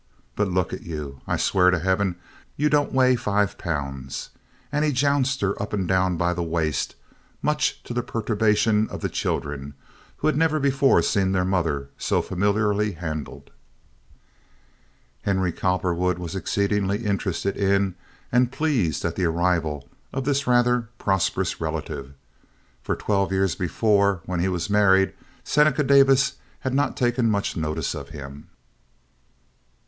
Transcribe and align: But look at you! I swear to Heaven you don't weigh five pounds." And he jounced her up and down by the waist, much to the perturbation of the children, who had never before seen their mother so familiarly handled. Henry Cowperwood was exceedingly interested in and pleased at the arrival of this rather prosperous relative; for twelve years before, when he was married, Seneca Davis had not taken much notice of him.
But 0.35 0.47
look 0.47 0.73
at 0.73 0.81
you! 0.81 1.21
I 1.27 1.37
swear 1.37 1.69
to 1.69 1.77
Heaven 1.77 2.15
you 2.57 2.71
don't 2.71 2.91
weigh 2.91 3.15
five 3.15 3.55
pounds." 3.59 4.31
And 4.71 4.83
he 4.83 4.91
jounced 4.91 5.41
her 5.41 5.53
up 5.61 5.73
and 5.73 5.87
down 5.87 6.17
by 6.17 6.33
the 6.33 6.41
waist, 6.41 6.95
much 7.43 7.83
to 7.83 7.93
the 7.93 8.01
perturbation 8.01 8.89
of 8.89 9.01
the 9.01 9.09
children, 9.09 9.75
who 10.17 10.25
had 10.25 10.35
never 10.35 10.59
before 10.59 11.03
seen 11.03 11.33
their 11.33 11.45
mother 11.45 11.91
so 11.99 12.23
familiarly 12.23 12.93
handled. 12.93 13.51
Henry 15.21 15.51
Cowperwood 15.51 16.17
was 16.17 16.33
exceedingly 16.33 17.05
interested 17.05 17.55
in 17.55 17.93
and 18.31 18.51
pleased 18.51 19.05
at 19.05 19.15
the 19.15 19.25
arrival 19.25 19.87
of 20.11 20.25
this 20.25 20.47
rather 20.47 20.89
prosperous 20.97 21.61
relative; 21.61 22.15
for 22.81 22.95
twelve 22.95 23.31
years 23.31 23.53
before, 23.53 24.21
when 24.25 24.39
he 24.39 24.47
was 24.47 24.67
married, 24.67 25.13
Seneca 25.43 25.83
Davis 25.83 26.37
had 26.61 26.73
not 26.73 26.97
taken 26.97 27.29
much 27.29 27.55
notice 27.55 27.93
of 27.93 28.09
him. 28.09 28.49